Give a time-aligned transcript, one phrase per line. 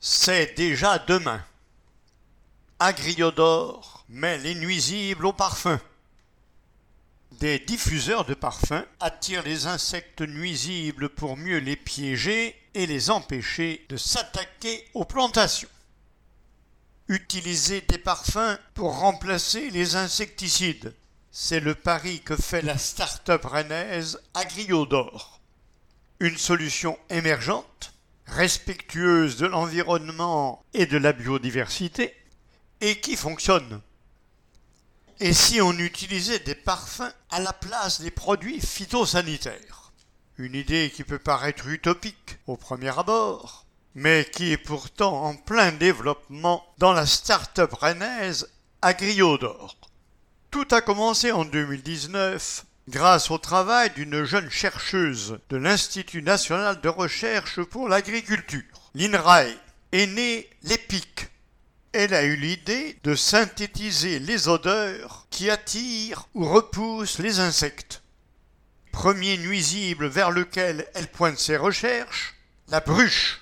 [0.00, 1.44] c'est déjà demain.
[2.78, 5.80] Agriodor met les nuisibles au parfum.
[7.32, 13.84] Des diffuseurs de parfums attirent les insectes nuisibles pour mieux les piéger et les empêcher
[13.88, 15.68] de s'attaquer aux plantations.
[17.08, 20.94] Utiliser des parfums pour remplacer les insecticides.
[21.30, 25.40] C'est le pari que fait la start-up rennaise Agriodor.
[26.20, 27.87] Une solution émergente,
[28.28, 32.14] respectueuse de l'environnement et de la biodiversité,
[32.80, 33.80] et qui fonctionne.
[35.20, 39.92] Et si on utilisait des parfums à la place des produits phytosanitaires?
[40.36, 43.66] Une idée qui peut paraître utopique au premier abord,
[43.96, 48.48] mais qui est pourtant en plein développement dans la start-up rennaise
[48.80, 49.76] Agriodor.
[50.52, 56.88] Tout a commencé en 2019 grâce au travail d'une jeune chercheuse de l'Institut national de
[56.88, 58.62] recherche pour l'agriculture,
[58.94, 59.54] l'INRAE,
[59.92, 61.28] est née l'EPIC,
[61.92, 68.02] elle a eu l'idée de synthétiser les odeurs qui attirent ou repoussent les insectes.
[68.92, 72.34] Premier nuisible vers lequel elle pointe ses recherches,
[72.68, 73.40] la bruche.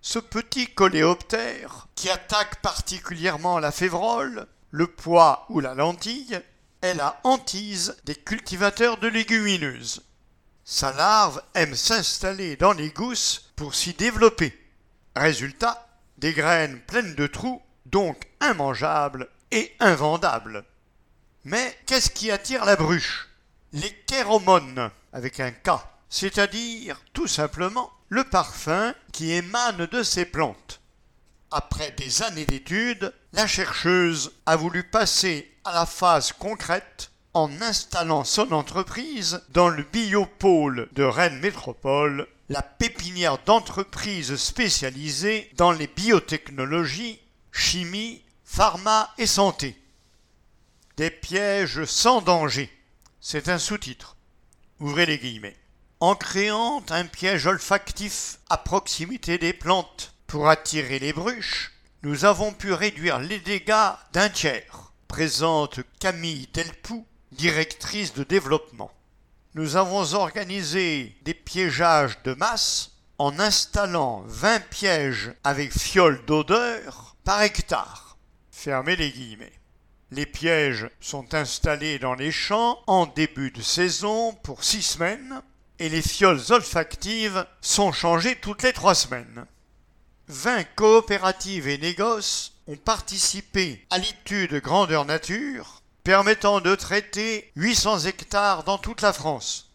[0.00, 6.40] Ce petit coléoptère qui attaque particulièrement la févrole, le pois ou la lentille,
[6.84, 10.02] est la hantise des cultivateurs de légumineuses.
[10.64, 14.52] Sa larve aime s'installer dans les gousses pour s'y développer.
[15.16, 20.64] Résultat, des graines pleines de trous donc immangeable et invendable.
[21.44, 23.30] Mais qu'est-ce qui attire la bruche?
[23.72, 25.70] Les kéromones, avec un K,
[26.10, 30.82] c'est-à-dire tout simplement le parfum qui émane de ces plantes.
[31.56, 38.24] Après des années d'études, la chercheuse a voulu passer à la phase concrète en installant
[38.24, 47.20] son entreprise dans le biopôle de Rennes Métropole, la pépinière d'entreprises spécialisées dans les biotechnologies
[47.52, 49.80] chimie, pharma et santé.
[50.96, 52.68] Des pièges sans danger.
[53.20, 54.16] C'est un sous-titre.
[54.80, 55.56] Ouvrez les guillemets.
[56.00, 61.70] En créant un piège olfactif à proximité des plantes pour attirer les bruches,
[62.02, 68.90] nous avons pu réduire les dégâts d'un tiers, présente Camille Delpoux, directrice de développement.
[69.54, 77.40] Nous avons organisé des piégeages de masse en installant 20 pièges avec fioles d'odeur par
[77.42, 78.18] hectare.
[78.50, 79.60] Fermez les guillemets.
[80.10, 85.42] Les pièges sont installés dans les champs en début de saison pour six semaines
[85.78, 89.46] et les fioles olfactives sont changées toutes les trois semaines.
[90.28, 98.64] Vingt coopératives et négoces ont participé à l'étude grandeur nature permettant de traiter 800 hectares
[98.64, 99.70] dans toute la France.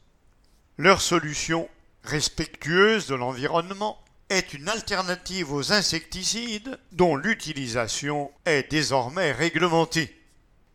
[0.77, 1.69] Leur solution,
[2.03, 3.99] respectueuse de l'environnement,
[4.29, 10.15] est une alternative aux insecticides dont l'utilisation est désormais réglementée.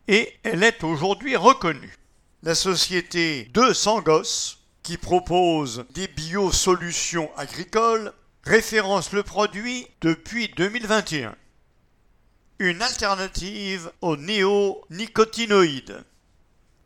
[0.07, 1.97] Et elle est aujourd'hui reconnue.
[2.43, 8.13] La société 200 Gosses, qui propose des biosolutions agricoles,
[8.45, 11.35] référence le produit depuis 2021.
[12.59, 16.03] Une alternative aux néonicotinoïdes.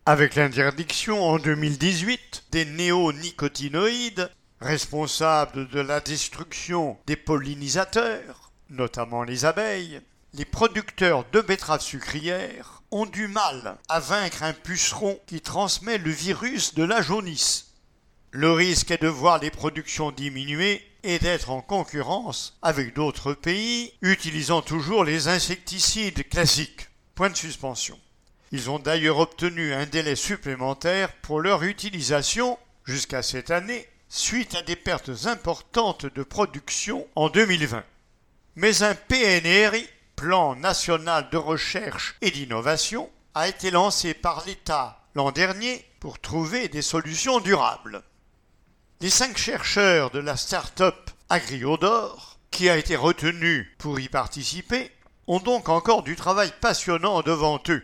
[0.06, 4.32] Avec l'interdiction en 2018 des néonicotinoïdes,
[4.62, 10.02] responsables de la destruction des pollinisateurs, notamment les abeilles,
[10.34, 16.12] les producteurs de betteraves sucrières ont du mal à vaincre un puceron qui transmet le
[16.12, 17.74] virus de la jaunisse.
[18.32, 23.94] Le risque est de voir les productions diminuer et d'être en concurrence avec d'autres pays
[24.02, 26.88] utilisant toujours les insecticides classiques.
[27.16, 28.00] Point de suspension.
[28.52, 34.64] Ils ont d'ailleurs obtenu un délai supplémentaire pour leur utilisation jusqu'à cette année suite à
[34.64, 37.84] des pertes importantes de production en 2020.
[38.56, 45.32] Mais un PNRI, Plan national de recherche et d'innovation, a été lancé par l'État l'an
[45.32, 48.04] dernier pour trouver des solutions durables.
[49.02, 54.92] Les cinq chercheurs de la start-up Agriodor, qui a été retenu pour y participer,
[55.26, 57.82] ont donc encore du travail passionnant devant eux.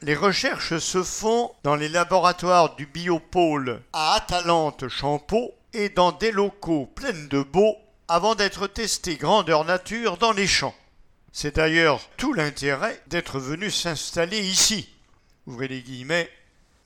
[0.00, 6.86] Les recherches se font dans les laboratoires du Biopôle à Atalante-Champeau et dans des locaux
[6.86, 7.76] pleins de beaux
[8.08, 10.74] avant d'être testés grandeur nature dans les champs.
[11.32, 14.88] C'est d'ailleurs tout l'intérêt d'être venu s'installer ici.
[15.46, 16.30] Ouvrez les guillemets.